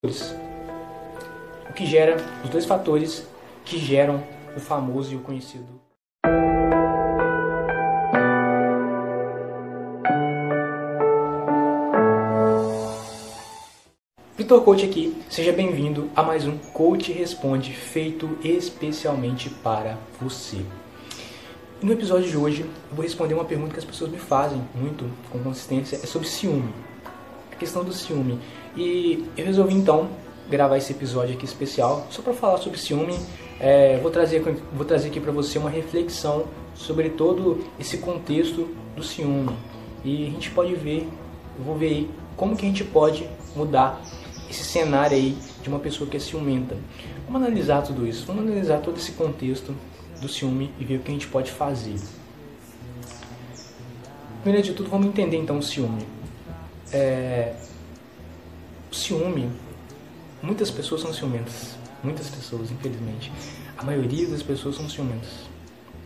[0.00, 3.26] O que gera os dois fatores
[3.64, 4.22] que geram
[4.56, 5.66] o famoso e o conhecido.
[14.36, 20.64] Vitor Coach aqui, seja bem-vindo a mais um Coach Responde feito especialmente para você.
[21.82, 25.10] No episódio de hoje eu vou responder uma pergunta que as pessoas me fazem muito
[25.28, 26.72] com consistência, é sobre ciúme.
[27.50, 28.38] A questão do ciúme.
[28.78, 30.08] E eu resolvi então
[30.48, 33.18] gravar esse episódio aqui especial só para falar sobre ciúme.
[33.58, 34.40] É, vou, trazer,
[34.72, 36.44] vou trazer aqui para você uma reflexão
[36.76, 39.50] sobre todo esse contexto do ciúme.
[40.04, 41.08] E a gente pode ver,
[41.58, 44.00] eu vou ver aí como que a gente pode mudar
[44.48, 46.76] esse cenário aí de uma pessoa que é ciumenta.
[47.26, 49.74] Vamos analisar tudo isso, vamos analisar todo esse contexto
[50.20, 51.96] do ciúme e ver o que a gente pode fazer.
[54.44, 56.06] Primeiro de tudo, vamos entender então o ciúme.
[56.92, 57.56] É...
[58.90, 59.50] O ciúme,
[60.42, 61.76] muitas pessoas são ciumentas.
[62.02, 63.32] Muitas pessoas, infelizmente.
[63.76, 65.30] A maioria das pessoas são ciumentas.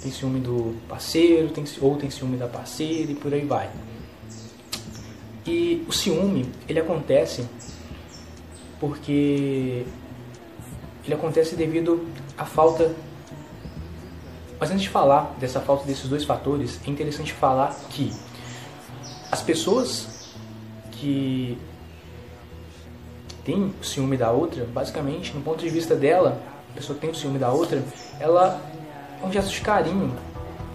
[0.00, 3.70] Tem ciúme do parceiro, tem, ou tem ciúme da parceira e por aí vai.
[5.46, 7.46] E o ciúme, ele acontece
[8.78, 9.84] porque
[11.04, 12.94] ele acontece devido à falta.
[14.58, 18.12] Mas antes de falar dessa falta desses dois fatores, é interessante falar que
[19.30, 20.34] as pessoas
[20.92, 21.58] que
[23.44, 27.14] têm o ciúme da outra, basicamente, no ponto de vista dela, a pessoa tem o
[27.14, 27.82] ciúme da outra,
[28.18, 28.60] ela
[29.22, 30.14] é um gesto de carinho,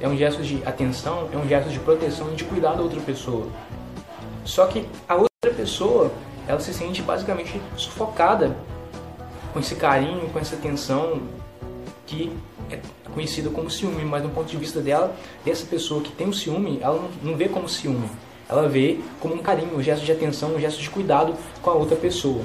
[0.00, 3.00] é um gesto de atenção, é um gesto de proteção e de cuidar da outra
[3.00, 3.46] pessoa.
[4.44, 6.10] Só que a outra pessoa
[6.46, 8.56] ela se sente basicamente sufocada
[9.52, 11.22] com esse carinho, com essa atenção
[12.06, 12.32] que
[12.70, 12.80] é
[13.14, 16.78] conhecida como ciúme, mas do ponto de vista dela, dessa pessoa que tem o ciúme,
[16.80, 18.08] ela não vê como ciúme,
[18.52, 21.74] ela vê como um carinho, um gesto de atenção, um gesto de cuidado com a
[21.74, 22.42] outra pessoa.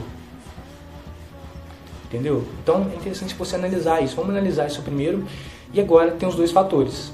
[2.06, 2.46] Entendeu?
[2.64, 4.16] Então é interessante você analisar isso.
[4.16, 5.26] Vamos analisar isso primeiro.
[5.74, 7.12] E agora tem os dois fatores.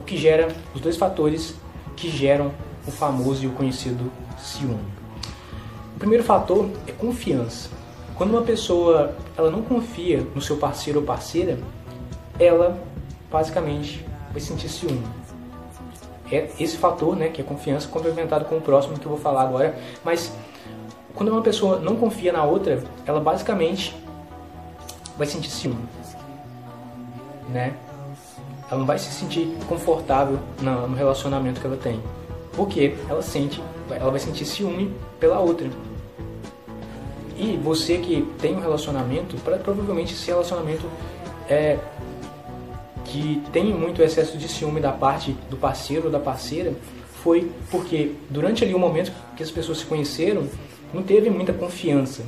[0.00, 1.54] O que gera, os dois fatores
[1.94, 2.50] que geram
[2.86, 4.80] o famoso e o conhecido ciúme.
[5.94, 7.68] O primeiro fator é confiança.
[8.16, 11.58] Quando uma pessoa ela não confia no seu parceiro ou parceira,
[12.38, 12.82] ela
[13.30, 15.19] basicamente vai sentir ciúme.
[16.30, 19.42] É esse fator, né, que é confiança, complementado com o próximo que eu vou falar
[19.42, 19.76] agora.
[20.04, 20.32] Mas
[21.14, 23.94] quando uma pessoa não confia na outra, ela basicamente
[25.18, 25.84] vai sentir ciúme,
[27.50, 27.74] né?
[28.70, 32.00] Ela não vai se sentir confortável no relacionamento que ela tem,
[32.52, 33.60] porque ela sente,
[33.90, 35.68] ela vai sentir ciúme pela outra.
[37.36, 40.86] E você que tem um relacionamento, provavelmente esse relacionamento
[41.48, 41.78] é
[43.10, 46.72] que tem muito excesso de ciúme da parte do parceiro ou da parceira,
[47.22, 50.46] foi porque durante ali o momento que as pessoas se conheceram,
[50.94, 52.22] não teve muita confiança.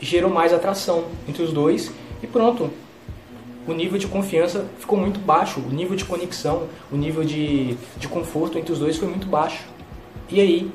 [0.00, 1.90] Gerou mais atração entre os dois
[2.22, 2.70] e pronto.
[3.66, 8.08] O nível de confiança ficou muito baixo, o nível de conexão, o nível de, de
[8.08, 9.64] conforto entre os dois foi muito baixo.
[10.28, 10.70] E aí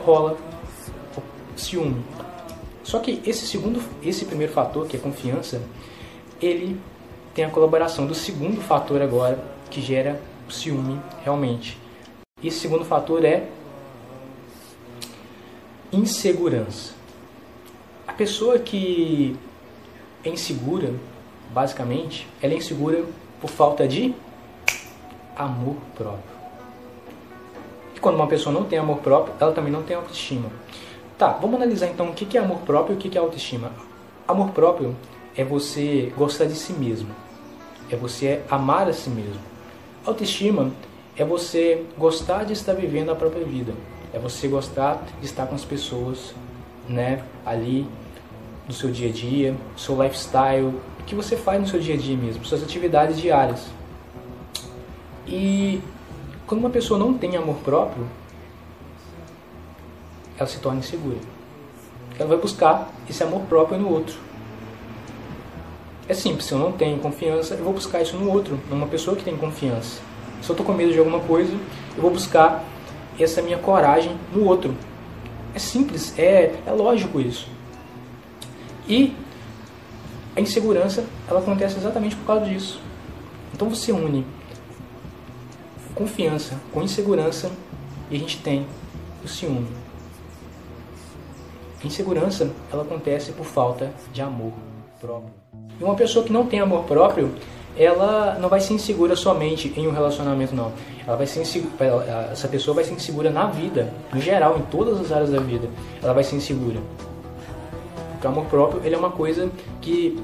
[0.00, 0.36] rola
[1.56, 1.96] ciúme.
[2.82, 5.60] Só que esse segundo, esse primeiro fator, que é confiança,
[6.40, 6.78] ele
[7.36, 9.38] tem a colaboração do segundo fator agora,
[9.68, 11.78] que gera ciúme realmente.
[12.42, 13.46] Esse segundo fator é
[15.92, 16.94] insegurança.
[18.08, 19.36] A pessoa que
[20.24, 20.94] é insegura,
[21.52, 23.04] basicamente, ela é insegura
[23.38, 24.14] por falta de
[25.36, 26.36] amor próprio.
[27.94, 30.50] E quando uma pessoa não tem amor próprio, ela também não tem autoestima.
[31.18, 33.72] Tá, vamos analisar então o que é amor próprio e o que é autoestima.
[34.26, 34.96] Amor próprio
[35.36, 37.10] é você gostar de si mesmo,
[37.90, 39.40] é você amar a si mesmo.
[40.04, 40.72] Autoestima
[41.16, 43.74] é você gostar de estar vivendo a própria vida,
[44.12, 46.34] é você gostar de estar com as pessoas,
[46.88, 47.86] né, ali
[48.66, 50.66] no seu dia a dia, seu lifestyle,
[51.00, 53.66] o que você faz no seu dia a dia mesmo, suas atividades diárias.
[55.26, 55.80] E
[56.46, 58.06] quando uma pessoa não tem amor próprio,
[60.38, 61.18] ela se torna insegura.
[62.18, 64.25] Ela vai buscar esse amor próprio no outro.
[66.08, 69.16] É simples, se eu não tenho confiança, eu vou buscar isso no outro, numa pessoa
[69.16, 70.00] que tem confiança.
[70.40, 71.52] Se eu estou com medo de alguma coisa,
[71.96, 72.64] eu vou buscar
[73.18, 74.74] essa minha coragem no outro.
[75.54, 77.48] É simples, é, é lógico isso.
[78.88, 79.14] E
[80.36, 82.80] a insegurança, ela acontece exatamente por causa disso.
[83.52, 84.24] Então você une
[85.94, 87.50] confiança com insegurança
[88.10, 88.66] e a gente tem
[89.24, 89.66] o ciúme.
[91.82, 94.52] A insegurança ela acontece por falta de amor
[95.00, 95.45] próprio.
[95.80, 97.32] E uma pessoa que não tem amor próprio,
[97.76, 100.72] ela não vai ser insegura somente em um relacionamento não.
[101.06, 104.98] Ela vai ser insegura, essa pessoa vai ser insegura na vida, no geral, em todas
[105.00, 105.68] as áreas da vida.
[106.02, 106.80] Ela vai ser insegura.
[108.12, 109.50] Porque o amor próprio ele é uma coisa
[109.80, 110.18] que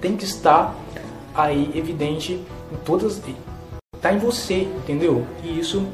[0.00, 0.74] tem que estar
[1.34, 2.34] aí evidente
[2.70, 3.20] em todas
[4.02, 5.24] tá em você, entendeu?
[5.44, 5.86] E isso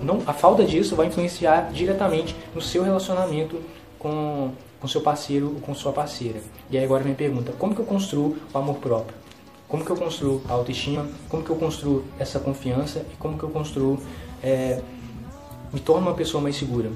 [0.00, 3.60] não a falta disso vai influenciar diretamente no seu relacionamento
[3.98, 4.52] com
[4.86, 6.40] com seu parceiro ou com sua parceira.
[6.70, 9.16] E aí agora a pergunta: como que eu construo o amor próprio?
[9.68, 11.08] Como que eu construo a autoestima?
[11.28, 13.04] Como que eu construo essa confiança?
[13.12, 13.98] E como que eu construo
[14.42, 14.80] é,
[15.72, 16.92] me torno uma pessoa mais segura?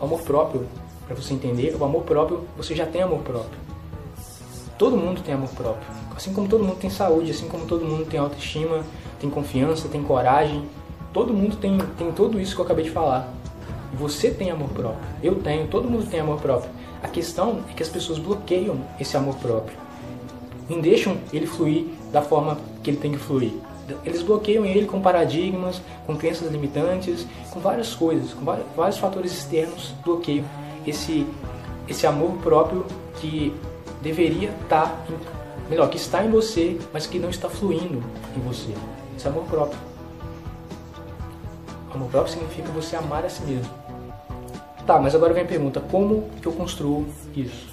[0.00, 0.68] O amor próprio,
[1.04, 3.58] para você entender, o amor próprio, você já tem amor próprio.
[4.78, 5.86] Todo mundo tem amor próprio.
[6.14, 8.84] Assim como todo mundo tem saúde, assim como todo mundo tem autoestima,
[9.20, 10.64] tem confiança, tem coragem.
[11.12, 13.32] Todo mundo tem, tem tudo isso que eu acabei de falar.
[13.98, 15.00] Você tem amor próprio.
[15.22, 16.70] Eu tenho, todo mundo tem amor próprio.
[17.02, 19.76] A questão é que as pessoas bloqueiam esse amor próprio.
[20.68, 23.52] Não deixam ele fluir da forma que ele tem que fluir.
[24.04, 28.44] Eles bloqueiam ele com paradigmas, com crenças limitantes, com várias coisas, com
[28.74, 30.44] vários fatores externos bloqueiam
[30.86, 31.26] esse,
[31.86, 32.86] esse amor próprio
[33.20, 33.54] que
[34.00, 34.98] deveria estar, tá
[35.68, 38.02] melhor, que está em você, mas que não está fluindo
[38.34, 38.74] em você.
[39.16, 39.78] Esse amor próprio.
[41.94, 43.83] Amor próprio significa você amar a si mesmo.
[44.86, 47.72] Tá, mas agora vem a pergunta: como que eu construo isso?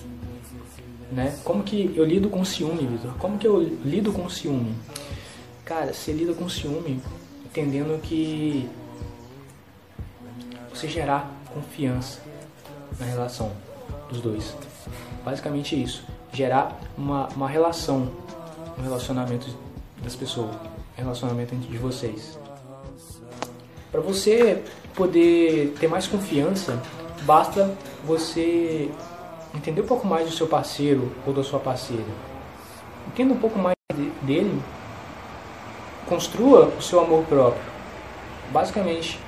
[1.11, 1.37] Né?
[1.43, 3.11] Como que eu lido com ciúme, Vitor?
[3.17, 4.73] Como que eu lido com ciúme?
[5.65, 7.01] Cara, você lida com ciúme
[7.45, 8.69] entendendo que
[10.73, 12.21] você gerar confiança
[12.97, 13.51] na relação
[14.09, 14.55] dos dois.
[15.23, 16.03] Basicamente isso.
[16.31, 18.09] Gerar uma, uma relação,
[18.77, 19.47] um relacionamento
[20.01, 20.55] das pessoas,
[20.97, 22.39] um relacionamento entre vocês.
[23.91, 24.63] Para você
[24.95, 26.81] poder ter mais confiança,
[27.21, 28.89] basta você
[29.55, 32.05] entender um pouco mais do seu parceiro ou da sua parceira.
[33.07, 33.75] Entenda um pouco mais
[34.21, 34.61] dele,
[36.07, 37.63] construa o seu amor próprio,
[38.51, 39.19] basicamente,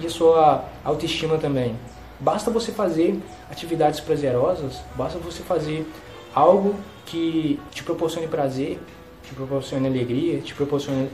[0.00, 1.76] e a sua autoestima também.
[2.18, 3.20] Basta você fazer
[3.50, 5.86] atividades prazerosas, basta você fazer
[6.34, 6.74] algo
[7.04, 8.80] que te proporcione prazer,
[9.22, 11.10] te proporcione alegria, te proporcione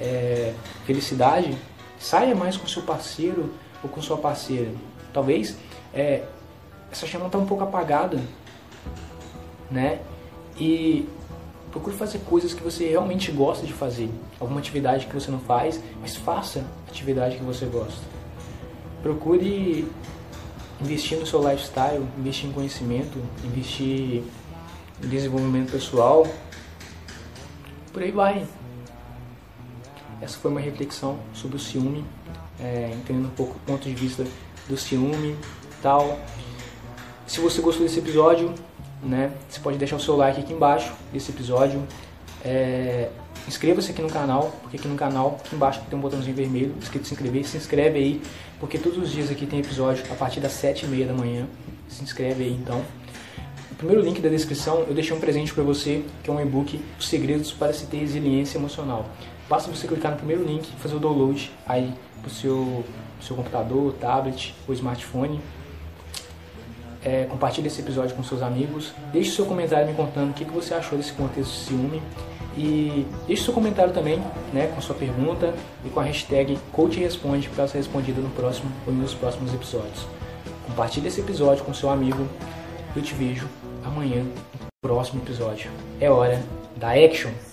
[0.00, 0.54] é,
[0.86, 1.56] felicidade.
[1.98, 3.52] Saia mais com seu parceiro
[3.82, 4.70] ou com sua parceira.
[5.12, 5.56] Talvez
[5.92, 6.24] é,
[6.90, 8.20] essa chama está um pouco apagada,
[9.70, 10.00] né?
[10.58, 11.08] E
[11.70, 14.10] procure fazer coisas que você realmente gosta de fazer.
[14.38, 18.02] Alguma atividade que você não faz, mas faça atividade que você gosta.
[19.02, 19.88] Procure
[20.80, 24.22] investir no seu lifestyle, investir em conhecimento, investir
[25.02, 26.26] em desenvolvimento pessoal.
[27.92, 28.46] Por aí vai.
[30.20, 32.04] Essa foi uma reflexão sobre o ciúme,
[32.60, 34.24] é, entendendo um pouco o ponto de vista
[34.68, 35.36] do ciúme
[35.80, 36.18] tal.
[37.26, 38.54] Se você gostou desse episódio,
[39.02, 41.82] né, você pode deixar o seu like aqui embaixo desse episódio.
[42.44, 43.10] É,
[43.46, 47.08] Inscreva-se aqui no canal, porque aqui no canal, aqui embaixo tem um botãozinho vermelho escrito
[47.08, 47.44] se inscrever.
[47.44, 48.22] Se inscreve aí,
[48.60, 51.46] porque todos os dias aqui tem episódio a partir das 7h30 da manhã.
[51.88, 52.80] Se inscreve aí então.
[53.70, 56.80] No primeiro link da descrição eu deixei um presente para você, que é um e-book
[56.98, 59.06] Os Segredos para se ter resiliência emocional.
[59.52, 62.82] Basta você clicar no primeiro link e fazer o download aí para o seu,
[63.20, 65.38] seu computador, tablet ou smartphone.
[67.04, 68.94] É, compartilhe esse episódio com seus amigos.
[69.12, 72.02] Deixe seu comentário me contando o que, que você achou desse contexto de ciúme.
[72.56, 74.22] E deixe seu comentário também,
[74.54, 75.52] né, com sua pergunta
[75.84, 80.06] e com a hashtag CoachResponde para ser respondida no próximo ou nos próximos episódios.
[80.64, 82.26] Compartilhe esse episódio com seu amigo.
[82.96, 83.46] Eu te vejo
[83.84, 85.70] amanhã no próximo episódio.
[86.00, 86.42] É hora
[86.74, 87.51] da action!